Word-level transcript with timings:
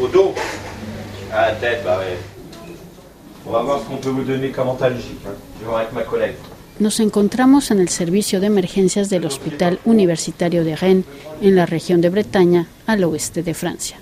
Au 0.00 0.06
dos 0.08 0.34
À 1.32 1.48
la 1.48 1.54
tête, 1.54 1.82
bah 1.84 1.98
ouais. 1.98 2.16
On 3.46 3.50
va 3.50 3.62
voir 3.62 3.80
ce 3.80 3.86
qu'on 3.86 3.96
peut 3.96 4.10
vous 4.10 4.22
donner 4.22 4.50
comme 4.50 4.68
antalgique. 4.68 5.18
Hein. 5.26 5.32
Je 5.56 5.60
vais 5.60 5.66
voir 5.66 5.80
avec 5.80 5.92
ma 5.92 6.02
collègue. 6.02 6.34
Nos 6.78 7.00
encontramos 7.00 7.70
en 7.70 7.78
el 7.78 7.88
servicio 7.88 8.40
de 8.40 8.46
emergencias 8.46 9.10
del 9.10 9.26
Hospital 9.26 9.78
Universitario 9.84 10.64
de 10.64 10.76
Rennes, 10.76 11.04
en 11.42 11.54
la 11.56 11.66
región 11.66 12.00
de 12.00 12.08
Bretaña, 12.08 12.68
al 12.86 13.04
oeste 13.04 13.42
de 13.42 13.52
Francia. 13.52 13.98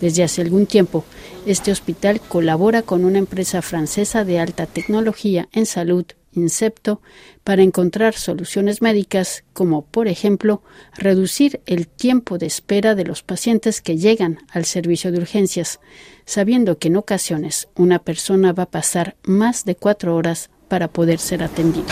Desde 0.00 0.22
hace 0.22 0.42
algún 0.42 0.66
tiempo, 0.66 1.04
este 1.46 1.72
hospital 1.72 2.20
colabora 2.20 2.82
con 2.82 3.04
una 3.04 3.18
empresa 3.18 3.62
francesa 3.62 4.24
de 4.24 4.38
alta 4.38 4.66
tecnología 4.66 5.48
en 5.52 5.66
salud, 5.66 6.04
Incepto, 6.34 7.00
para 7.44 7.62
encontrar 7.62 8.14
soluciones 8.14 8.82
médicas 8.82 9.44
como, 9.52 9.84
por 9.86 10.08
ejemplo, 10.08 10.62
reducir 10.96 11.60
el 11.66 11.86
tiempo 11.86 12.38
de 12.38 12.46
espera 12.46 12.94
de 12.94 13.04
los 13.04 13.22
pacientes 13.22 13.80
que 13.80 13.96
llegan 13.96 14.38
al 14.50 14.64
servicio 14.64 15.12
de 15.12 15.18
urgencias, 15.18 15.80
sabiendo 16.24 16.78
que 16.78 16.88
en 16.88 16.96
ocasiones 16.96 17.68
una 17.76 18.00
persona 18.00 18.52
va 18.52 18.64
a 18.64 18.70
pasar 18.70 19.16
más 19.22 19.64
de 19.64 19.76
cuatro 19.76 20.16
horas 20.16 20.50
para 20.68 20.88
poder 20.88 21.18
ser 21.18 21.42
atendido. 21.42 21.86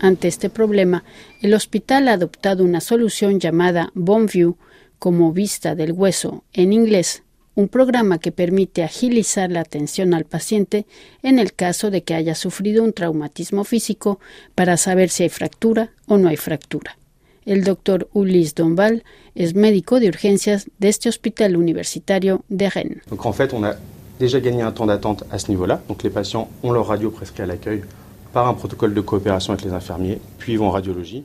Ante 0.00 0.28
este 0.28 0.50
problema, 0.50 1.04
el 1.40 1.54
hospital 1.54 2.08
ha 2.08 2.14
adoptado 2.14 2.64
una 2.64 2.80
solución 2.80 3.38
llamada 3.38 3.90
Bonview, 3.94 4.56
como 5.02 5.32
vista 5.32 5.74
del 5.74 5.90
hueso 5.90 6.44
en 6.52 6.72
inglés, 6.72 7.24
un 7.56 7.66
programa 7.66 8.18
que 8.18 8.30
permite 8.30 8.84
agilizar 8.84 9.50
la 9.50 9.58
atención 9.58 10.14
al 10.14 10.26
paciente 10.26 10.86
en 11.24 11.40
el 11.40 11.54
caso 11.54 11.90
de 11.90 12.04
que 12.04 12.14
haya 12.14 12.36
sufrido 12.36 12.84
un 12.84 12.92
traumatismo 12.92 13.64
físico 13.64 14.20
para 14.54 14.76
saber 14.76 15.10
si 15.10 15.24
hay 15.24 15.28
fractura 15.28 15.90
o 16.06 16.18
no 16.18 16.28
hay 16.28 16.36
fractura. 16.36 16.98
El 17.44 17.64
doctor 17.64 18.08
Ulysse 18.12 18.54
Dombal 18.54 19.02
es 19.34 19.56
médico 19.56 19.98
de 19.98 20.06
urgencias 20.06 20.70
de 20.78 20.90
este 20.90 21.08
hospital 21.08 21.56
universitario 21.56 22.44
de 22.48 22.70
Rennes. 22.70 23.02
En 23.10 23.32
fait, 23.32 23.52
on 23.52 23.64
a 23.64 23.74
déjà 24.20 24.38
gagné 24.38 24.62
un 24.62 24.70
temps 24.70 24.86
d'attente 24.86 25.24
à 25.32 25.40
ce 25.40 25.48
niveau-là. 25.50 25.82
Donc 25.88 26.04
les 26.04 26.10
patients 26.10 26.48
ont 26.62 26.70
leur 26.70 26.86
radio 26.86 27.10
prescrite 27.10 27.40
à 27.40 27.46
l'accueil 27.46 27.82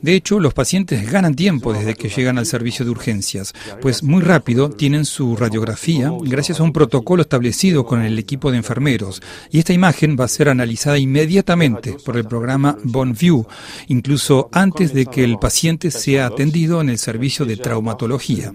de 0.02 0.14
hecho, 0.14 0.40
los 0.40 0.54
pacientes 0.54 1.10
ganan 1.10 1.34
tiempo 1.34 1.72
desde 1.72 1.94
que 1.94 2.08
llegan 2.08 2.38
al 2.38 2.46
servicio 2.46 2.84
de 2.84 2.90
urgencias, 2.90 3.52
pues 3.80 4.02
muy 4.02 4.22
rápido 4.22 4.70
tienen 4.70 5.04
su 5.04 5.36
radiografía 5.36 6.12
gracias 6.22 6.60
a 6.60 6.62
un 6.62 6.72
protocolo 6.72 7.22
establecido 7.22 7.84
con 7.84 8.02
el 8.02 8.18
equipo 8.18 8.50
de 8.50 8.58
enfermeros. 8.58 9.22
Y 9.50 9.58
esta 9.58 9.72
imagen 9.72 10.16
va 10.18 10.24
a 10.24 10.28
ser 10.28 10.48
analizada 10.48 10.98
inmediatamente 10.98 11.96
por 12.04 12.16
el 12.16 12.24
programa 12.24 12.76
BonView, 12.84 13.46
incluso 13.88 14.48
antes 14.52 14.92
de 14.92 15.06
que 15.06 15.24
el 15.24 15.38
paciente 15.38 15.90
sea 15.90 16.26
atendido 16.26 16.80
en 16.80 16.90
el 16.90 16.98
servicio 16.98 17.44
de 17.44 17.56
traumatología. 17.56 18.52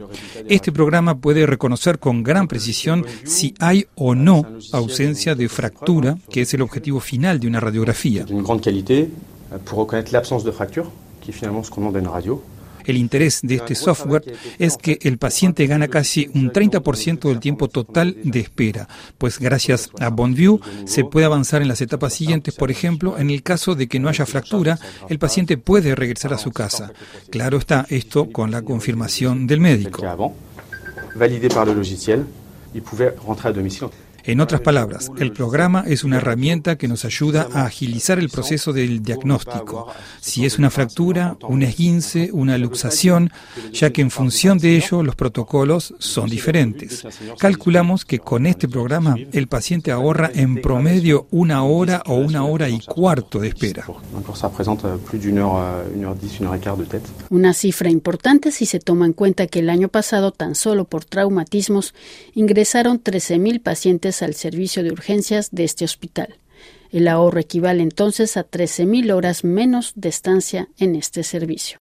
Este 0.47 0.71
programa 0.71 1.17
puede 1.17 1.45
reconocer 1.45 1.99
con 1.99 2.23
gran 2.23 2.47
precisión 2.47 3.05
si 3.25 3.53
hay 3.59 3.87
o 3.95 4.15
no 4.15 4.45
ausencia 4.71 5.35
de 5.35 5.49
fractura, 5.49 6.17
que 6.29 6.41
es 6.41 6.53
el 6.53 6.61
objetivo 6.61 6.99
final 6.99 7.39
de 7.39 7.47
una 7.47 7.59
radiografía. 7.59 8.25
D'une 8.43 8.47
grande 8.47 8.61
qualité 8.61 9.09
euh, 9.53 9.57
pour 9.63 9.79
reconnaître 9.79 10.11
l'absence 10.11 10.43
de 10.43 10.51
fracture, 10.51 10.91
qui 11.21 11.29
est 11.31 11.33
finalement 11.33 11.63
ce 11.63 11.71
qu'on 11.71 11.79
demande 11.79 11.95
à 11.95 11.99
une 11.99 12.07
radio. 12.07 12.43
El 12.85 12.97
interés 12.97 13.29
de 13.43 13.55
este 13.55 13.75
software 13.75 14.23
es 14.59 14.75
que 14.75 14.99
el 15.03 15.17
paciente 15.17 15.65
gana 15.67 15.87
casi 15.87 16.29
un 16.35 16.51
30% 16.51 17.29
del 17.29 17.39
tiempo 17.39 17.69
total 17.69 18.17
de 18.25 18.41
espera, 18.41 18.89
pues 19.17 19.39
gracias 19.39 19.89
a 20.01 20.09
BondView 20.09 20.59
se 20.83 21.05
puede 21.05 21.25
avanzar 21.25 21.61
en 21.61 21.69
las 21.69 21.79
etapas 21.79 22.13
siguientes. 22.13 22.53
Por 22.53 22.71
ejemplo, 22.71 23.17
en 23.17 23.29
el 23.29 23.41
caso 23.41 23.75
de 23.75 23.87
que 23.87 23.99
no 23.99 24.09
haya 24.09 24.25
fractura, 24.25 24.77
el 25.07 25.17
paciente 25.17 25.57
puede 25.57 25.95
regresar 25.95 26.33
a 26.33 26.37
su 26.37 26.51
casa. 26.51 26.91
Claro 27.29 27.57
está 27.57 27.85
esto 27.89 28.29
con 28.29 28.51
la 28.51 28.63
confirmación 28.63 29.47
del 29.47 29.61
médico. 29.61 30.03
validé 31.15 31.47
par 31.47 31.65
le 31.65 31.73
logiciel, 31.73 32.25
il 32.75 32.81
pouvait 32.81 33.13
rentrer 33.25 33.47
à 33.47 33.53
domicile. 33.53 33.87
En 34.25 34.39
otras 34.39 34.61
palabras, 34.61 35.11
el 35.17 35.33
programa 35.33 35.83
es 35.85 36.05
una 36.05 36.17
herramienta 36.17 36.77
que 36.77 36.87
nos 36.87 37.03
ayuda 37.03 37.49
a 37.53 37.65
agilizar 37.65 38.19
el 38.19 38.29
proceso 38.29 38.71
del 38.71 39.03
diagnóstico, 39.03 39.91
si 40.21 40.45
es 40.45 40.57
una 40.57 40.69
fractura, 40.69 41.35
un 41.41 41.61
esguince, 41.61 42.29
una 42.31 42.57
luxación, 42.57 43.31
ya 43.73 43.91
que 43.91 44.01
en 44.01 44.11
función 44.11 44.59
de 44.59 44.77
ello 44.77 45.03
los 45.03 45.15
protocolos 45.15 45.93
son 45.99 46.29
diferentes. 46.29 47.05
Calculamos 47.37 48.05
que 48.05 48.19
con 48.19 48.45
este 48.45 48.69
programa 48.69 49.17
el 49.33 49.47
paciente 49.47 49.91
ahorra 49.91 50.31
en 50.33 50.61
promedio 50.61 51.27
una 51.29 51.63
hora 51.65 52.01
o 52.05 52.15
una 52.15 52.45
hora 52.45 52.69
y 52.69 52.79
cuarto 52.79 53.39
de 53.39 53.49
espera. 53.49 53.85
Una 57.29 57.53
cifra 57.53 57.89
importante 57.89 58.51
si 58.51 58.65
se 58.65 58.79
toma 58.79 59.05
en 59.05 59.13
cuenta 59.13 59.47
que 59.47 59.59
el 59.59 59.69
año 59.69 59.89
pasado, 59.89 60.31
tan 60.31 60.55
solo 60.55 60.85
por 60.85 61.03
traumatismos, 61.03 61.93
ingresaron 62.35 63.03
13.000 63.03 63.61
pacientes 63.61 64.12
al 64.21 64.35
servicio 64.35 64.83
de 64.83 64.91
urgencias 64.91 65.49
de 65.51 65.63
este 65.63 65.85
hospital. 65.85 66.35
El 66.91 67.07
ahorro 67.07 67.39
equivale 67.39 67.81
entonces 67.81 68.37
a 68.37 68.45
13.000 68.45 69.11
horas 69.13 69.43
menos 69.43 69.93
de 69.95 70.09
estancia 70.09 70.67
en 70.77 70.95
este 70.95 71.23
servicio. 71.23 71.79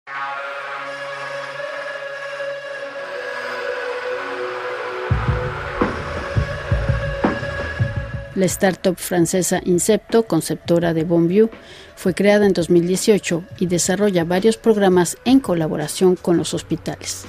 La 8.35 8.45
startup 8.45 8.95
francesa 8.95 9.59
Incepto, 9.65 10.23
conceptora 10.23 10.93
de 10.93 11.03
Bonview, 11.03 11.49
fue 11.95 12.13
creada 12.13 12.45
en 12.45 12.53
2018 12.53 13.43
y 13.57 13.65
desarrolla 13.65 14.23
varios 14.23 14.55
programas 14.55 15.17
en 15.25 15.41
colaboración 15.41 16.15
con 16.15 16.37
los 16.37 16.53
hospitales. 16.53 17.25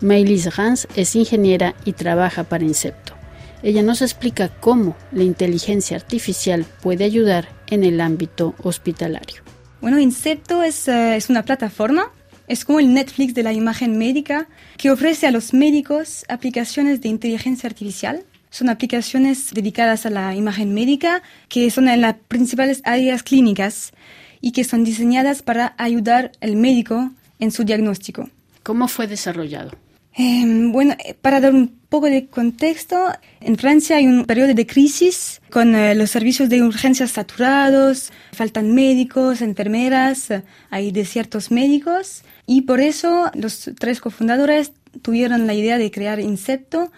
Maëlys 0.00 0.54
Rans 0.54 0.86
es 0.94 1.16
ingeniera 1.16 1.74
y 1.84 1.94
trabaja 1.94 2.44
para 2.44 2.62
Incepto. 2.62 3.21
Ella 3.62 3.82
nos 3.82 4.02
explica 4.02 4.48
cómo 4.48 4.96
la 5.12 5.22
inteligencia 5.22 5.96
artificial 5.96 6.66
puede 6.82 7.04
ayudar 7.04 7.48
en 7.68 7.84
el 7.84 8.00
ámbito 8.00 8.54
hospitalario. 8.62 9.42
Bueno, 9.80 10.00
Incepto 10.00 10.62
es, 10.62 10.88
eh, 10.88 11.16
es 11.16 11.30
una 11.30 11.44
plataforma, 11.44 12.10
es 12.48 12.64
como 12.64 12.80
el 12.80 12.92
Netflix 12.92 13.34
de 13.34 13.44
la 13.44 13.52
imagen 13.52 13.98
médica, 13.98 14.48
que 14.76 14.90
ofrece 14.90 15.26
a 15.26 15.30
los 15.30 15.54
médicos 15.54 16.24
aplicaciones 16.28 17.00
de 17.00 17.08
inteligencia 17.08 17.68
artificial. 17.68 18.24
Son 18.50 18.68
aplicaciones 18.68 19.54
dedicadas 19.54 20.06
a 20.06 20.10
la 20.10 20.34
imagen 20.34 20.74
médica, 20.74 21.22
que 21.48 21.70
son 21.70 21.88
en 21.88 22.00
las 22.00 22.16
principales 22.28 22.82
áreas 22.84 23.22
clínicas 23.22 23.92
y 24.40 24.52
que 24.52 24.64
son 24.64 24.82
diseñadas 24.82 25.42
para 25.42 25.74
ayudar 25.78 26.32
al 26.40 26.56
médico 26.56 27.12
en 27.38 27.52
su 27.52 27.64
diagnóstico. 27.64 28.28
¿Cómo 28.62 28.88
fue 28.88 29.06
desarrollado? 29.06 29.70
Eh, 30.14 30.44
bueno, 30.70 30.94
para 31.22 31.40
dar 31.40 31.54
un 31.54 31.68
poco 31.88 32.06
de 32.06 32.26
contexto, 32.26 32.96
en 33.40 33.56
Francia 33.56 33.96
hay 33.96 34.06
un 34.06 34.26
periodo 34.26 34.52
de 34.52 34.66
crisis 34.66 35.40
con 35.50 35.74
eh, 35.74 35.94
los 35.94 36.10
servicios 36.10 36.50
de 36.50 36.62
urgencias 36.62 37.12
saturados, 37.12 38.12
faltan 38.32 38.74
médicos, 38.74 39.40
enfermeras, 39.40 40.30
eh, 40.30 40.42
hay 40.70 40.92
desiertos 40.92 41.50
médicos 41.50 42.24
y 42.46 42.62
por 42.62 42.80
eso 42.80 43.30
los 43.34 43.70
tres 43.78 44.00
cofundadores 44.00 44.72
tuvieron 45.00 45.46
la 45.46 45.54
idea 45.54 45.78
de 45.78 45.90
crear 45.90 46.20
Incepto 46.20 46.92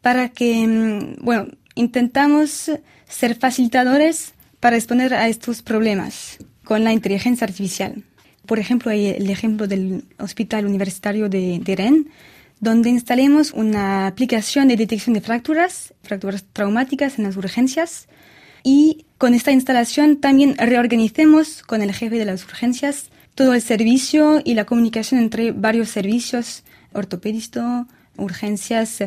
para 0.00 0.28
que, 0.28 0.66
mm, 0.66 1.24
bueno, 1.24 1.48
intentamos 1.74 2.70
ser 3.08 3.34
facilitadores 3.34 4.32
para 4.60 4.76
responder 4.76 5.14
a 5.14 5.28
estos 5.28 5.62
problemas 5.62 6.38
con 6.64 6.84
la 6.84 6.92
inteligencia 6.92 7.46
artificial. 7.46 8.04
Por 8.46 8.60
ejemplo, 8.60 8.92
hay 8.92 9.08
el 9.08 9.28
ejemplo 9.28 9.66
del 9.66 10.04
Hospital 10.18 10.66
Universitario 10.66 11.28
de, 11.28 11.58
de 11.58 11.76
Rennes, 11.76 12.06
donde 12.60 12.90
instalemos 12.90 13.52
una 13.52 14.06
aplicación 14.06 14.68
de 14.68 14.76
detección 14.76 15.14
de 15.14 15.22
fracturas, 15.22 15.94
fracturas 16.02 16.44
traumáticas 16.52 17.18
en 17.18 17.24
las 17.24 17.36
urgencias, 17.36 18.06
y 18.62 19.06
con 19.18 19.34
esta 19.34 19.52
instalación 19.52 20.18
también 20.18 20.54
reorganicemos 20.56 21.62
con 21.62 21.82
el 21.82 21.92
jefe 21.92 22.18
de 22.18 22.26
las 22.26 22.44
urgencias 22.44 23.10
todo 23.34 23.54
el 23.54 23.62
servicio 23.62 24.42
y 24.44 24.54
la 24.54 24.66
comunicación 24.66 25.20
entre 25.20 25.52
varios 25.52 25.88
servicios, 25.88 26.62
ortopédico, 26.92 27.86
urgencias, 28.18 28.98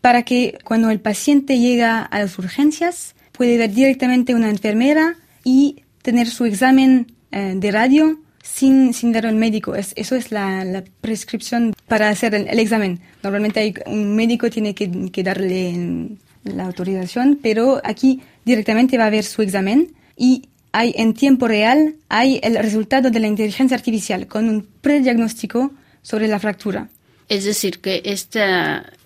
para 0.00 0.22
que 0.22 0.58
cuando 0.64 0.88
el 0.90 1.00
paciente 1.00 1.58
llega 1.58 2.02
a 2.02 2.18
las 2.20 2.38
urgencias 2.38 3.14
puede 3.32 3.58
ver 3.58 3.72
directamente 3.72 4.34
una 4.34 4.48
enfermera 4.48 5.16
y 5.44 5.82
tener 6.00 6.28
su 6.28 6.46
examen 6.46 7.12
eh, 7.30 7.54
de 7.56 7.70
radio 7.70 8.20
sin, 8.42 8.94
sin 8.94 9.12
dar 9.12 9.26
al 9.26 9.34
médico. 9.34 9.74
Es, 9.74 9.92
eso 9.96 10.14
es 10.14 10.30
la 10.30 10.84
prescripción 11.00 11.73
para 11.88 12.08
hacer 12.08 12.34
el, 12.34 12.48
el 12.48 12.58
examen. 12.58 13.00
Normalmente 13.22 13.60
hay, 13.60 13.74
un 13.86 14.14
médico 14.16 14.50
tiene 14.50 14.74
que, 14.74 15.10
que 15.10 15.22
darle 15.22 16.16
la 16.44 16.66
autorización, 16.66 17.38
pero 17.42 17.80
aquí 17.84 18.20
directamente 18.44 18.98
va 18.98 19.06
a 19.06 19.10
ver 19.10 19.24
su 19.24 19.42
examen 19.42 19.92
y 20.16 20.48
hay 20.72 20.92
en 20.96 21.14
tiempo 21.14 21.48
real 21.48 21.94
hay 22.08 22.40
el 22.42 22.56
resultado 22.56 23.10
de 23.10 23.20
la 23.20 23.28
inteligencia 23.28 23.76
artificial 23.76 24.26
con 24.26 24.48
un 24.48 24.66
prediagnóstico 24.80 25.72
sobre 26.02 26.28
la 26.28 26.38
fractura. 26.38 26.88
Es 27.28 27.44
decir, 27.44 27.80
que 27.80 28.02
este 28.04 28.42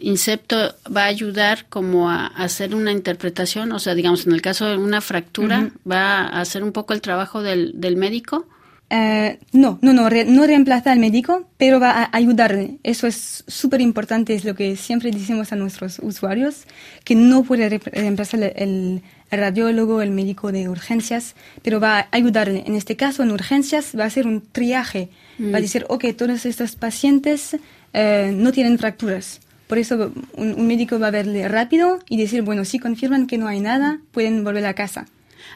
incepto 0.01 0.75
va 0.95 1.05
a 1.05 1.07
ayudar 1.07 1.67
como 1.69 2.11
a, 2.11 2.27
hacer 2.27 2.75
una 2.75 2.91
interpretación, 2.91 3.71
o 3.71 3.79
sea, 3.79 3.95
digamos, 3.95 4.27
en 4.27 4.33
el 4.33 4.43
caso 4.43 4.67
de 4.67 4.77
una 4.77 5.01
fractura, 5.01 5.71
va 5.89 6.23
a 6.23 6.41
hacer 6.41 6.65
un 6.65 6.73
poco 6.73 6.95
el 6.95 7.01
trabajo 7.01 7.43
del, 7.43 7.73
del 7.81 7.97
médico. 7.97 8.47
Eh, 8.91 9.39
no, 9.53 9.79
no, 9.83 9.93
no, 9.93 10.09
no 10.09 10.47
reemplaza 10.47 10.93
al 10.93 10.99
médico, 10.99 11.47
pero 11.59 11.79
va 11.79 11.91
a 11.91 12.11
ayudarle. 12.13 12.79
Eso 12.83 13.07
es 13.07 13.45
súper 13.47 13.81
importante, 13.81 14.35
es 14.35 14.45
lo 14.45 14.55
que 14.55 14.77
siempre 14.77 15.11
decimos 15.11 15.53
a 15.53 15.57
nuestros 15.57 15.99
usuarios, 15.99 16.65
que 17.05 17.15
no 17.15 17.43
puede 17.43 17.69
reemplazar 17.79 18.53
el, 18.57 19.03
radiólogo, 19.31 20.01
el 20.01 20.11
médico 20.11 20.53
de 20.53 20.71
urgencias, 20.71 21.35
pero 21.63 21.81
va 21.81 21.99
a 21.99 22.09
ayudarle. 22.13 22.65
En 22.67 22.77
este 22.77 22.97
caso, 22.97 23.23
en 23.23 23.31
urgencias, 23.31 23.93
va 23.99 24.05
a 24.05 24.07
hacer 24.07 24.27
un 24.27 24.41
triaje. 24.41 25.11
Va 25.39 25.59
a 25.59 25.61
mm. 25.61 25.63
decir, 25.63 25.85
ok, 25.89 26.07
todos 26.17 26.47
estos 26.47 26.77
pacientes 26.77 27.57
eh, 27.93 28.33
no 28.35 28.53
tienen 28.53 28.79
fracturas. 28.79 29.41
Por 29.67 29.77
eso 29.77 30.13
un, 30.33 30.55
un 30.55 30.67
médico 30.67 30.99
va 30.99 31.09
a 31.09 31.11
verle 31.11 31.47
rápido 31.47 31.99
y 32.09 32.17
decir, 32.17 32.41
bueno, 32.41 32.65
si 32.65 32.79
confirman 32.79 33.27
que 33.27 33.37
no 33.37 33.49
hay 33.49 33.61
nada, 33.61 34.01
pueden 34.13 34.45
volver 34.45 34.65
a 34.65 34.73
casa 34.73 35.07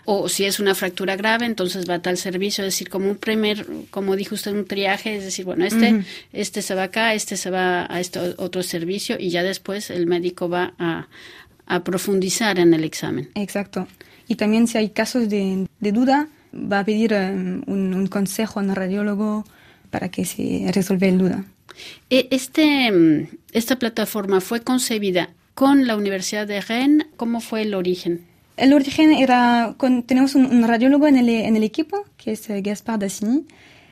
o 0.05 0.29
si 0.29 0.45
es 0.45 0.59
una 0.59 0.75
fractura 0.75 1.17
grave, 1.17 1.47
entonces 1.47 1.89
va 1.89 1.95
a 1.95 2.03
tal 2.03 2.17
servicio, 2.17 2.65
es 2.65 2.75
decir, 2.75 2.89
como 2.89 3.09
un 3.09 3.17
primer, 3.17 3.67
como 3.91 4.17
dijo 4.17 4.35
usted, 4.35 4.53
un 4.53 4.65
triaje, 4.65 5.17
es 5.17 5.25
decir, 5.25 5.45
bueno, 5.45 5.65
este, 5.65 6.05
este 6.33 6.63
se 6.63 6.75
va 6.75 6.85
acá, 6.85 7.15
este 7.15 7.37
se 7.37 7.51
va 7.51 7.87
a 7.89 8.01
este 8.01 8.19
otro 8.39 8.63
servicio 8.63 9.17
y 9.19 9.31
ya 9.31 9.43
después 9.43 9.91
el 9.91 10.07
médico 10.07 10.49
va 10.49 10.75
a, 10.79 11.09
profundizar 11.85 12.59
en 12.59 12.75
el 12.75 12.85
examen. 12.85 13.31
Exacto. 13.35 13.89
Y 14.29 14.35
también 14.35 14.67
si 14.67 14.77
hay 14.77 14.91
casos 14.91 15.31
de, 15.31 15.67
duda, 15.81 16.29
va 16.53 16.81
a 16.81 16.85
pedir 16.85 17.15
um, 17.15 17.63
un, 17.67 18.07
consejo 18.09 18.61
a 18.61 18.63
un 18.63 18.75
radiólogo 18.75 19.47
para 19.91 20.11
que 20.11 20.27
se 20.27 20.71
resuelva 20.71 21.07
el 21.07 21.17
duda. 21.17 21.45
E, 22.11 22.29
este, 22.31 23.27
esta 23.53 23.79
plataforma 23.79 24.43
fue 24.43 24.61
concebida 24.61 25.31
con 25.55 25.87
la 25.87 25.97
Universidad 25.97 26.47
de 26.47 26.61
Rennes. 26.61 27.07
¿Cómo 27.17 27.41
fue 27.41 27.63
el 27.63 27.73
origen? 27.73 28.27
El 28.57 28.75
origen 28.75 29.13
era, 29.13 29.75
con, 29.77 30.03
tenemos 30.03 30.35
un, 30.35 30.67
radiólogo 30.67 31.07
en 31.07 31.17
el, 31.17 31.29
en 31.29 31.57
el, 31.57 31.65
equipo, 31.65 32.05
que 32.17 32.33
es 32.33 32.49
eh, 32.51 32.61
Gaspar 32.61 32.99
Dassini, 32.99 33.47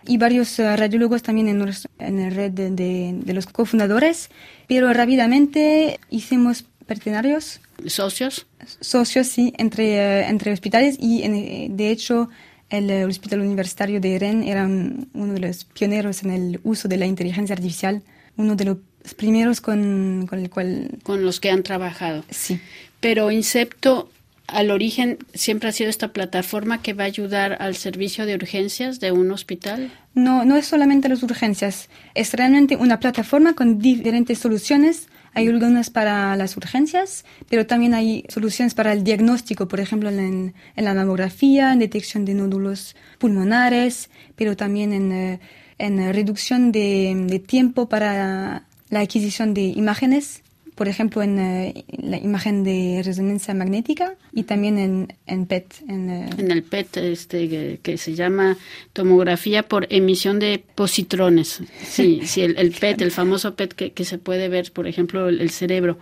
y 0.06 0.18
varios 0.18 0.58
eh, 0.58 0.76
radiólogos 0.76 1.22
también 1.22 1.48
en, 1.48 1.72
en 1.98 2.20
la 2.20 2.30
red 2.30 2.50
de, 2.50 2.70
de, 2.70 3.34
los 3.34 3.46
cofundadores, 3.46 4.30
pero 4.66 4.92
rápidamente 4.92 5.98
hicimos 6.10 6.64
partenarios. 6.86 7.60
¿Socios? 7.86 8.46
Socios, 8.80 9.26
sí, 9.28 9.52
entre, 9.56 9.96
eh, 9.96 10.28
entre 10.28 10.52
hospitales 10.52 10.96
y 11.00 11.68
de 11.68 11.90
hecho 11.90 12.28
el, 12.70 13.04
Hospital 13.04 13.40
Universitario 13.40 14.00
de 14.00 14.18
Rennes 14.18 14.48
era 14.48 14.64
uno 14.66 15.32
de 15.32 15.40
los 15.40 15.64
pioneros 15.64 16.22
en 16.22 16.30
el 16.30 16.60
uso 16.62 16.88
de 16.88 16.96
la 16.96 17.06
inteligencia 17.06 17.54
artificial, 17.54 18.02
uno 18.36 18.56
de 18.56 18.64
los 18.64 18.78
primeros 19.16 19.60
con, 19.60 20.26
con 20.28 20.38
el 20.38 20.50
cual... 20.50 20.98
Con 21.02 21.24
los 21.24 21.40
que 21.40 21.50
han 21.50 21.62
trabajado. 21.62 22.24
Sí. 22.30 22.60
Pero 23.00 23.30
Incepto 23.30 24.10
al 24.52 24.70
origen 24.70 25.18
siempre 25.34 25.68
ha 25.68 25.72
sido 25.72 25.90
esta 25.90 26.12
plataforma 26.12 26.82
que 26.82 26.92
va 26.92 27.04
a 27.04 27.06
ayudar 27.06 27.56
al 27.60 27.76
servicio 27.76 28.26
de 28.26 28.34
urgencias 28.34 29.00
de 29.00 29.12
un 29.12 29.30
hospital? 29.30 29.90
No, 30.14 30.44
no 30.44 30.56
es 30.56 30.66
solamente 30.66 31.08
las 31.08 31.22
urgencias, 31.22 31.88
es 32.14 32.34
realmente 32.34 32.76
una 32.76 33.00
plataforma 33.00 33.54
con 33.54 33.78
diferentes 33.78 34.38
soluciones. 34.38 35.08
Hay 35.32 35.46
algunas 35.46 35.90
para 35.90 36.36
las 36.36 36.56
urgencias, 36.56 37.24
pero 37.48 37.64
también 37.64 37.94
hay 37.94 38.24
soluciones 38.28 38.74
para 38.74 38.92
el 38.92 39.04
diagnóstico, 39.04 39.68
por 39.68 39.78
ejemplo, 39.78 40.10
en, 40.10 40.54
la 40.74 40.92
mamografía, 40.92 41.72
en 41.72 41.78
detección 41.78 42.24
de 42.24 42.34
nódulos 42.34 42.96
pulmonares, 43.18 44.10
pero 44.34 44.56
también 44.56 44.92
en, 44.92 45.12
eh, 45.12 46.12
reducción 46.12 46.72
de 46.72 47.42
tiempo 47.46 47.88
para 47.88 48.64
la 48.90 49.00
adquisición 49.00 49.54
de 49.54 49.62
imágenes 49.62 50.42
por 50.80 50.88
ejemplo, 50.88 51.22
en 51.22 51.38
eh, 51.38 51.84
la 51.98 52.16
imagen 52.16 52.64
de 52.64 53.02
resonancia 53.04 53.52
magnética 53.52 54.14
y 54.32 54.44
también 54.44 54.78
en, 54.78 55.12
en 55.26 55.44
PET. 55.44 55.74
En, 55.86 56.08
eh, 56.08 56.30
en, 56.38 56.50
el 56.50 56.62
PET, 56.62 56.96
este, 56.96 57.78
que, 57.82 57.98
se 57.98 58.14
llama 58.14 58.56
tomografía 58.94 59.62
por 59.62 59.86
emisión 59.90 60.38
de 60.38 60.64
positrones. 60.74 61.60
Sí, 61.84 62.22
sí 62.24 62.40
el, 62.40 62.70
PET, 62.72 63.02
el 63.02 63.10
famoso 63.10 63.56
PET 63.56 63.74
que, 63.74 63.92
que, 63.92 64.06
se 64.06 64.16
puede 64.16 64.48
ver, 64.48 64.72
por 64.72 64.86
ejemplo, 64.86 65.28
el, 65.28 65.50
cerebro. 65.50 65.98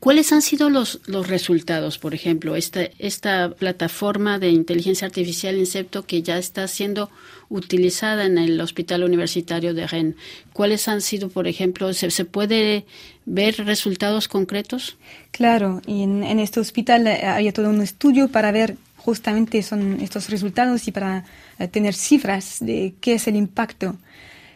¿Cuáles 0.00 0.32
han 0.32 0.42
sido 0.42 0.70
los, 0.70 1.02
los 1.06 1.28
resultados, 1.28 1.98
por 1.98 2.12
ejemplo, 2.12 2.56
esta, 2.56 2.80
esta 2.98 3.50
plataforma 3.50 4.40
de 4.40 4.48
inteligencia 4.48 5.06
artificial 5.06 5.56
Incepto 5.56 6.04
que 6.04 6.22
ya 6.22 6.36
está 6.36 6.66
siendo 6.66 7.10
utilizada 7.48 8.24
en 8.24 8.38
el 8.38 8.60
Hospital 8.60 9.04
Universitario 9.04 9.72
de 9.72 9.86
Rennes? 9.86 10.16
¿Cuáles 10.52 10.88
han 10.88 11.00
sido, 11.00 11.28
por 11.28 11.46
ejemplo, 11.46 11.92
se, 11.94 12.10
se 12.10 12.24
puede 12.24 12.86
ver 13.26 13.56
resultados 13.66 14.28
concretos? 14.28 14.96
Claro, 15.32 15.82
y 15.86 16.04
en, 16.04 16.22
este 16.38 16.60
hospital 16.60 17.06
eh, 17.08 17.26
había 17.26 17.52
todo 17.52 17.68
un 17.68 17.82
estudio 17.82 18.28
para 18.28 18.52
ver 18.52 18.76
justamente 18.96 19.62
son 19.62 20.00
estos 20.00 20.30
resultados 20.30 20.88
y 20.88 20.92
para 20.92 21.24
eh, 21.58 21.68
tener 21.68 21.94
cifras 21.94 22.58
de 22.60 22.94
qué 23.00 23.14
es 23.14 23.28
el 23.28 23.36
impacto. 23.36 23.96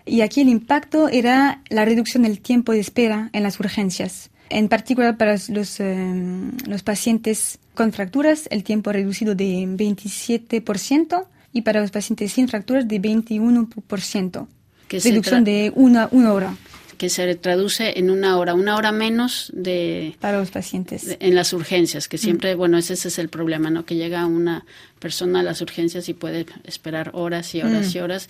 Y 0.07 0.23
aquí 0.23 0.41
el 0.41 0.49
impacto 0.49 1.09
era 1.09 1.61
la 1.69 1.85
reducción 1.85 2.23
del 2.23 2.41
tiempo 2.41 2.73
de 2.73 2.81
espera 2.81 3.29
en 3.33 3.43
las 3.43 3.61
urgencias. 3.61 4.31
En 4.49 4.69
particular 4.69 5.17
para 5.17 5.37
los, 5.49 5.79
eh, 5.79 6.51
los 6.67 6.83
pacientes 6.83 7.59
con 7.75 7.93
fracturas, 7.93 8.49
el 8.51 8.65
tiempo 8.65 8.91
reducido 8.91 9.35
de 9.35 9.67
27% 9.67 11.27
y 11.53 11.63
para 11.63 11.81
los 11.81 11.91
pacientes 11.91 12.33
sin 12.33 12.49
fracturas 12.49 12.89
de 12.89 13.01
21%. 13.01 14.47
Reducción 14.89 15.45
de 15.45 15.73
una, 15.77 16.09
una 16.11 16.33
hora 16.33 16.57
que 17.01 17.09
se 17.09 17.35
traduce 17.35 17.99
en 17.99 18.11
una 18.11 18.37
hora, 18.37 18.53
una 18.53 18.77
hora 18.77 18.93
menos 18.93 19.51
de... 19.55 20.15
Para 20.21 20.39
los 20.39 20.51
pacientes. 20.51 21.17
en 21.19 21.35
las 21.35 21.55
urgencias, 21.55 22.09
que 22.09 22.19
siempre, 22.19 22.55
bueno, 22.55 22.77
ese, 22.77 22.93
es 22.93 23.19
el 23.19 23.31
problema, 23.31 23.71
¿no? 23.71 23.87
Que 23.87 23.95
llega 23.95 24.27
una 24.27 24.67
persona 24.99 25.41
a 25.41 25.43
las 25.43 25.63
urgencias 25.63 26.11
y 26.11 26.13
puede 26.13 26.45
esperar 26.65 27.13
horas 27.15 27.55
y 27.55 27.63
horas 27.63 27.95
y 27.95 28.01
horas. 28.01 28.29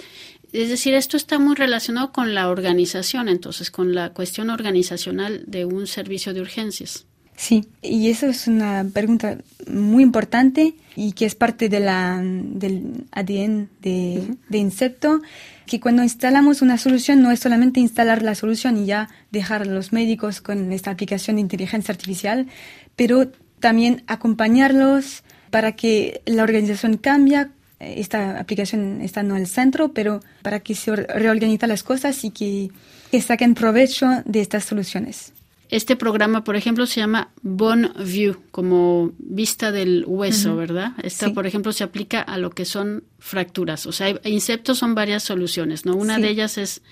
Es 0.52 0.68
decir, 0.68 0.94
esto 0.94 1.16
está 1.16 1.40
muy 1.40 1.56
relacionado 1.56 2.12
con 2.12 2.32
la 2.32 2.48
organización, 2.48 3.28
entonces, 3.28 3.72
con 3.72 3.92
la 3.92 4.10
cuestión 4.10 4.50
organizacional 4.50 5.42
de 5.48 5.64
un 5.64 5.88
servicio 5.88 6.32
de 6.32 6.40
urgencias. 6.40 7.06
Sí, 7.40 7.64
y 7.80 8.10
eso 8.10 8.26
es 8.26 8.48
una 8.48 8.86
pregunta 8.92 9.38
muy 9.66 10.02
importante 10.02 10.74
y 10.94 11.12
que 11.12 11.24
es 11.24 11.34
parte 11.34 11.70
de 11.70 11.80
la, 11.80 12.20
del 12.22 13.06
ADN 13.12 13.70
de, 13.80 14.34
de 14.50 14.58
Incepto 14.58 15.22
que 15.66 15.80
cuando 15.80 16.02
instalamos 16.02 16.60
una 16.60 16.76
solución 16.76 17.22
no 17.22 17.30
es 17.30 17.40
solamente 17.40 17.80
instalar 17.80 18.20
la 18.20 18.34
solución 18.34 18.76
y 18.76 18.84
ya 18.84 19.08
dejar 19.30 19.62
a 19.62 19.64
los 19.64 19.90
médicos 19.90 20.42
con 20.42 20.70
esta 20.70 20.90
aplicación 20.90 21.36
de 21.36 21.40
inteligencia 21.40 21.92
artificial, 21.92 22.46
pero 22.94 23.32
también 23.58 24.02
acompañarlos 24.06 25.22
para 25.50 25.72
que 25.72 26.20
la 26.26 26.42
organización 26.42 26.98
cambie. 26.98 27.46
Esta 27.78 28.38
aplicación 28.38 29.00
está 29.00 29.22
no 29.22 29.36
al 29.36 29.46
centro, 29.46 29.94
pero 29.94 30.20
para 30.42 30.60
que 30.60 30.74
se 30.74 30.94
reorganicen 30.94 31.70
las 31.70 31.84
cosas 31.84 32.22
y 32.22 32.32
que, 32.32 32.70
que 33.10 33.22
saquen 33.22 33.54
provecho 33.54 34.22
de 34.26 34.42
estas 34.42 34.66
soluciones. 34.66 35.32
Este 35.70 35.94
programa, 35.94 36.42
por 36.42 36.56
ejemplo, 36.56 36.84
se 36.84 36.98
llama 36.98 37.30
Bone 37.42 37.90
View, 38.04 38.36
como 38.50 39.12
vista 39.18 39.70
del 39.70 40.04
hueso, 40.04 40.56
¿verdad? 40.56 40.94
Esta, 41.00 41.32
por 41.32 41.46
ejemplo, 41.46 41.72
se 41.72 41.84
aplica 41.84 42.20
a 42.20 42.38
lo 42.38 42.50
que 42.50 42.64
son 42.64 43.04
fracturas. 43.20 43.86
O 43.86 43.92
sea, 43.92 44.12
insectos 44.24 44.78
son 44.78 44.96
varias 44.96 45.22
soluciones, 45.22 45.86
¿no? 45.86 45.94
Una 45.94 46.18
de 46.18 46.28
ellas 46.28 46.58
es 46.58 46.82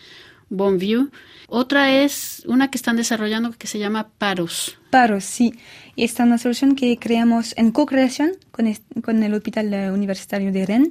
Bone 0.49 0.78
View. 0.78 1.11
Otra 1.49 1.90
es 1.90 2.44
una 2.47 2.70
que 2.70 2.78
están 2.78 2.97
desarrollando 2.97 3.50
que 3.50 3.66
se 3.66 3.80
llama 3.80 4.11
Paros. 4.16 4.78
Paros, 4.90 5.25
sí. 5.25 5.54
Esta 5.97 6.23
es 6.23 6.26
una 6.28 6.38
solución 6.38 6.76
que 6.76 6.97
creamos 6.99 7.54
en 7.56 7.73
co-creación 7.73 8.30
con, 8.52 8.73
con, 9.02 9.25
el 9.25 9.35
Hospital 9.35 9.90
Universitario 9.92 10.52
de 10.52 10.66
Rennes 10.66 10.90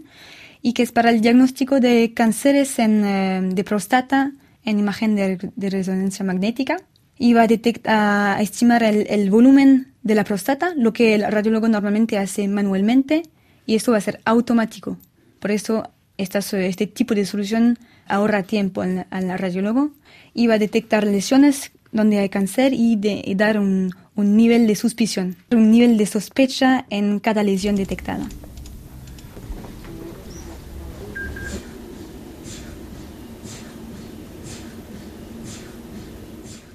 y 0.62 0.74
que 0.74 0.84
es 0.84 0.91
para 0.91 1.10
el 1.10 1.22
diagnóstico 1.22 1.79
de 1.79 2.12
cánceres 2.13 2.79
en, 2.79 3.06
eh, 3.06 3.41
de 3.44 3.63
próstata 3.63 4.34
en 4.65 4.79
imagen 4.79 5.15
de 5.15 5.70
resonancia 5.70 6.25
magnética 6.25 6.77
y 7.19 7.33
va 7.33 7.47
a, 7.86 8.41
estimar 8.41 8.83
el, 8.83 9.29
volumen 9.29 9.93
de 10.03 10.15
la 10.15 10.24
próstata, 10.24 10.74
lo 10.75 10.93
que 10.93 11.15
el 11.15 11.24
radiólogo 11.31 11.67
normalmente 11.67 12.17
hace 12.17 12.47
manualmente, 12.47 13.24
y 13.65 13.75
esto 13.75 13.91
va 13.91 13.97
a 13.97 14.01
ser 14.01 14.21
automático. 14.25 14.97
Por 15.39 15.51
eso 15.51 15.91
este 16.17 16.88
tipo 16.88 17.13
de 17.13 17.25
solución 17.25 17.77
ahorra 18.07 18.43
tiempo 18.43 18.81
al, 18.81 19.05
radiólogo 19.38 19.91
y 20.33 20.47
va 20.47 20.55
a 20.55 20.59
detectar 20.59 21.05
lesiones 21.05 21.71
donde 21.91 22.19
hay 22.19 22.29
cáncer 22.29 22.74
y, 22.74 22.97
dar 23.36 23.59
un, 23.59 23.93
nivel 24.15 24.67
de 24.67 24.75
suspición, 24.75 25.36
un 25.51 25.71
nivel 25.71 25.97
de 25.97 26.05
sospecha 26.05 26.86
en 26.89 27.19
cada 27.19 27.43
lesión 27.43 27.75
detectada. 27.75 28.27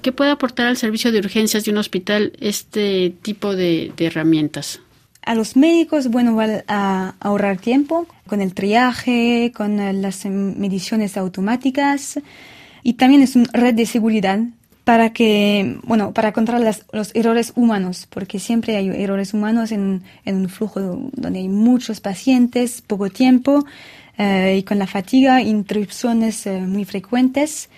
¿Qué 0.03 0.11
puede 0.11 0.31
aportar 0.31 0.67
al 0.67 0.75
servicio 0.75 1.13
de 1.13 1.19
urgencias 1.19 1.63
de 1.63 1.71
un 1.71 1.77
hospital 1.77 2.33
este 2.41 3.15
tipo 3.21 3.55
de, 3.55 3.93
herramientas? 3.97 4.81
A 5.25 5.33
los 5.33 5.55
médicos, 5.55 6.09
bueno, 6.09 6.35
va 6.35 6.61
a 6.67 7.15
ahorrar 7.21 7.57
tiempo 7.57 8.05
con 8.27 8.41
el 8.41 8.53
triaje, 8.53 9.53
con 9.55 9.77
las 10.01 10.25
mediciones 10.25 11.15
automáticas 11.15 12.19
y 12.83 12.93
también 12.95 13.21
es 13.21 13.37
una 13.37 13.49
red 13.53 13.75
de 13.75 13.85
seguridad 13.85 14.39
para 14.83 15.13
que, 15.13 15.79
bueno, 15.83 16.11
para 16.13 16.33
controlar 16.33 16.75
los 16.91 17.11
errores 17.15 17.53
humanos, 17.55 18.05
porque 18.09 18.39
siempre 18.39 18.75
hay 18.75 18.89
errores 18.89 19.33
humanos 19.33 19.71
en, 19.71 20.03
un 20.25 20.49
flujo 20.49 20.81
donde 21.13 21.39
hay 21.39 21.47
muchos 21.47 22.01
pacientes, 22.01 22.81
poco 22.81 23.09
tiempo, 23.09 23.65
eh, 24.17 24.57
y 24.59 24.63
con 24.63 24.79
la 24.79 24.87
fatiga, 24.87 25.41
interrupciones 25.41 26.45
eh, 26.45 26.59
muy 26.59 26.83
frecuentes. 26.83 27.69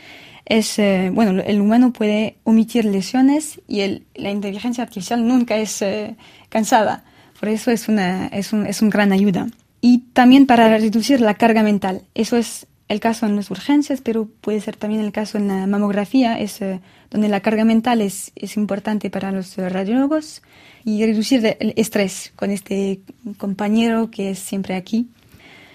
Es, 0.46 0.78
eh, 0.80 1.12
bueno, 1.14 1.42
el 1.46 1.60
humano 1.60 1.92
puede 1.92 2.38
omitir 2.44 2.86
lesiones 2.86 3.60
y 3.68 4.02
la 4.16 4.30
inteligencia 4.30 4.84
artificial 4.84 5.28
nunca 5.28 5.58
es 5.58 5.84
cansada. 6.50 7.04
Por 7.40 7.50
eso 7.50 7.72
es 7.72 7.88
una, 7.88 8.28
es 8.28 8.54
un, 8.54 8.66
es 8.66 8.82
un 8.82 8.90
gran 8.90 9.12
ayuda. 9.12 9.48
Y 9.82 10.00
también 10.14 10.46
para 10.46 10.78
reducir 10.78 11.22
la 11.22 11.36
carga 11.36 11.64
mental. 11.64 12.04
Eso 12.16 12.38
es 12.38 12.68
el 12.88 13.00
caso 13.00 13.26
en 13.26 13.36
las 13.36 13.50
urgencias, 13.52 14.02
pero 14.02 14.28
puede 14.42 14.62
ser 14.62 14.76
también 14.76 15.02
el 15.02 15.12
caso 15.12 15.38
en 15.38 15.48
la 15.48 15.68
mamografía, 15.68 16.40
eh, 16.40 16.80
donde 17.10 17.30
la 17.30 17.40
carga 17.40 17.66
mental 17.66 18.02
es, 18.02 18.32
es 18.36 18.58
importante 18.58 19.10
para 19.10 19.32
los 19.32 19.58
radiólogos 19.58 20.42
y 20.84 21.04
reducir 21.04 21.58
el 21.60 21.74
estrés 21.78 22.32
con 22.36 22.52
este 22.52 23.02
compañero 23.38 24.12
que 24.12 24.32
es 24.32 24.40
siempre 24.40 24.76
aquí. 24.76 25.08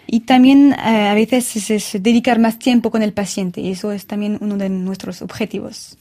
Y 0.06 0.20
también 0.20 0.72
eh, 0.72 1.08
a 1.08 1.14
veces 1.14 1.70
es, 1.70 2.02
dedicar 2.02 2.38
más 2.38 2.58
tiempo 2.58 2.90
con 2.90 3.02
el 3.02 3.12
paciente 3.12 3.60
y 3.60 3.70
eso 3.70 3.92
es 3.92 4.06
también 4.06 4.38
uno 4.40 4.56
de 4.56 4.68
nuestros 4.68 5.22
objetivos. 5.22 5.96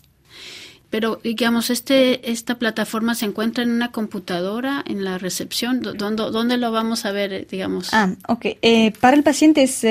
Pero, 0.89 1.19
digamos, 1.23 1.69
este, 1.69 2.31
esta 2.31 2.57
plataforma 2.57 3.13
se 3.13 3.25
encuentra 3.25 3.63
en 3.63 3.69
una 3.69 3.91
computadora, 3.91 4.83
en 4.87 5.03
la 5.03 5.19
recepción. 5.19 5.81
¿Dónde, 5.81 6.23
dónde 6.31 6.57
lo 6.57 6.71
vamos 6.71 7.05
a 7.05 7.11
ver, 7.11 7.45
digamos? 7.47 7.93
Ah, 7.93 8.15
ok. 8.27 8.45
Eh, 8.63 8.91
para 8.99 9.15
el 9.15 9.21
paciente 9.21 9.61
es 9.61 9.83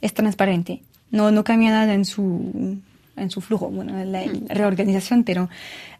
es 0.00 0.14
transparente. 0.14 0.82
No, 1.10 1.30
no 1.30 1.44
cambia 1.44 1.70
nada 1.70 1.94
en 1.94 2.04
su, 2.04 2.78
en 3.20 3.30
su 3.30 3.40
flujo, 3.40 3.68
bueno, 3.68 4.04
la, 4.04 4.24
mm. 4.24 4.48
reorganización, 4.48 5.24
pero... 5.24 5.48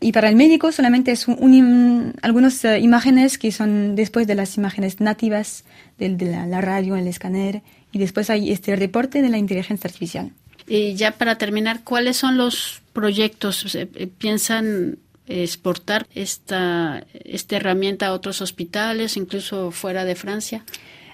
Y 0.01 0.13
para 0.13 0.29
el 0.29 0.37
médico 0.37 0.73
solamente 0.73 1.13
es 1.13 1.29
un, 1.29 2.15
algunas 2.23 2.65
eh, 2.65 2.81
imágenes 2.81 3.39
que 3.39 3.53
son 3.53 3.97
después 3.97 4.27
de 4.27 4.35
las 4.35 4.57
imágenes 4.57 5.01
nativas 5.01 5.65
de, 5.99 6.11
la, 6.19 6.61
radio, 6.61 6.97
el 6.97 7.07
escáner, 7.07 7.63
y 7.93 7.99
después 7.99 8.31
hay 8.31 8.51
este 8.51 8.75
reporte 8.77 9.23
de 9.23 9.29
la 9.29 9.39
inteligencia 9.39 9.89
artificial. 9.89 10.33
Y 10.67 10.95
ya 10.95 11.13
para 11.13 11.37
terminar, 11.37 11.83
¿cuáles 11.85 12.17
son 12.17 12.37
los 12.37 12.83
proyectos? 12.93 13.75
Eh, 13.75 13.87
¿Piensan 14.19 14.99
exportar 15.27 16.07
esta, 16.15 17.05
esta 17.25 17.57
herramienta 17.57 18.09
a 18.09 18.13
otros 18.13 18.41
hospitales, 18.41 19.17
incluso 19.17 19.71
fuera 19.71 20.05
de 20.05 20.15
Francia? 20.15 20.65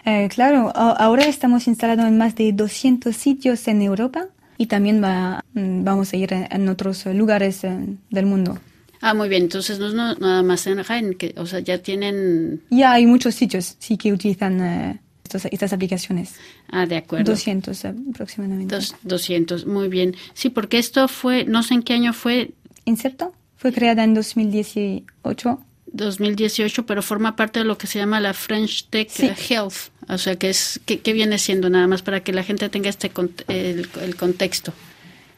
Eh, 0.04 0.28
claro, 0.28 0.70
ahora 0.76 1.26
estamos 1.26 1.66
instalados 1.66 2.06
en 2.06 2.16
más 2.16 2.36
de 2.36 2.52
200 2.52 3.14
sitios 3.14 3.66
en 3.66 3.82
Europa 3.82 4.28
y 4.58 4.66
también 4.66 5.02
va, 5.02 5.44
mm, 5.54 5.84
vamos 5.84 6.12
a 6.12 6.16
ir 6.16 6.32
en 6.32 6.68
otros 6.68 7.06
lugares 7.06 7.62
del 7.62 8.26
mundo. 8.26 8.58
Ah, 9.00 9.14
muy 9.14 9.28
bien. 9.28 9.42
Entonces 9.44 9.78
no 9.78 9.88
es 9.88 9.94
nada 9.94 10.42
más 10.42 10.66
en 10.66 10.82
Rennes, 10.82 11.16
que, 11.16 11.34
o 11.36 11.46
sea, 11.46 11.60
ya 11.60 11.78
tienen... 11.78 12.62
Ya 12.70 12.92
hay 12.92 13.06
muchos 13.06 13.34
sitios, 13.34 13.76
sí, 13.78 13.96
que 13.96 14.12
utilizan 14.12 14.60
eh, 14.60 15.00
estas 15.50 15.72
aplicaciones. 15.72 16.34
Ah, 16.70 16.86
de 16.86 16.96
acuerdo. 16.96 17.32
200 17.32 17.84
aproximadamente. 17.84 18.76
200, 19.02 19.66
muy 19.66 19.88
bien. 19.88 20.16
Sí, 20.34 20.50
porque 20.50 20.78
esto 20.78 21.08
fue, 21.08 21.44
no 21.44 21.62
sé 21.62 21.74
en 21.74 21.82
qué 21.82 21.94
año 21.94 22.12
fue. 22.12 22.52
¿Incepto? 22.84 23.32
Fue 23.56 23.72
creada 23.72 24.04
en 24.04 24.14
2018 24.14 25.60
2018, 25.92 26.86
pero 26.86 27.02
forma 27.02 27.36
parte 27.36 27.60
de 27.60 27.64
lo 27.64 27.78
que 27.78 27.86
se 27.86 27.98
llama 27.98 28.20
la 28.20 28.34
French 28.34 28.88
Tech 28.88 29.10
Health, 29.48 29.90
o 30.08 30.18
sea, 30.18 30.36
que 30.36 30.50
es 30.50 30.80
que, 30.84 31.12
viene 31.12 31.38
siendo 31.38 31.70
nada 31.70 31.86
más 31.86 32.02
para 32.02 32.20
que 32.20 32.32
la 32.32 32.42
gente 32.42 32.68
tenga 32.68 32.88
este 32.88 33.10
el, 33.48 34.16
contexto. 34.16 34.72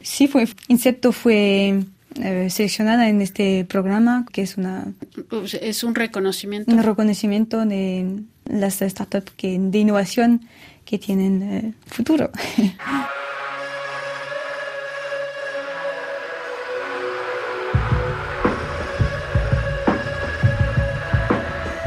Sí, 0.01 0.27
fue 0.27 0.47
Incepto 0.67 1.11
fue 1.11 1.83
eh, 2.21 2.47
seleccionada 2.49 3.09
en 3.09 3.21
este 3.21 3.65
programa, 3.65 4.25
que 4.31 4.41
es 4.41 4.57
una 4.57 4.87
pues, 5.29 5.53
es 5.55 5.83
un 5.83 5.95
reconocimiento. 5.95 6.71
Un 6.71 6.83
reconocimiento 6.83 7.65
de 7.65 8.21
las 8.45 8.79
startups 8.79 9.31
que 9.35 9.57
de 9.59 9.77
innovación 9.77 10.41
que 10.85 10.97
tienen 10.97 11.43
eh, 11.43 11.73
futuro. 11.87 12.31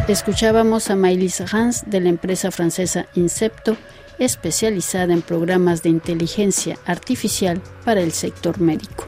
Escuchábamos 0.09 0.91
a 0.91 0.97
Maëlys 0.97 1.41
Hans 1.55 1.85
de 1.87 2.01
la 2.01 2.09
empresa 2.09 2.51
francesa 2.51 3.07
Incepto, 3.15 3.77
especializada 4.19 5.13
en 5.13 5.23
programas 5.23 5.85
de 5.85 5.91
inteligencia 5.91 6.77
artificial 6.87 7.63
para 7.85 8.01
el 8.01 8.11
sector 8.11 8.61
médico. 8.61 9.07